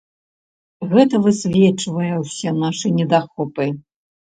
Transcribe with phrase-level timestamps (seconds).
[0.93, 3.71] Гэта высвечвае ўсе нашы недахопы.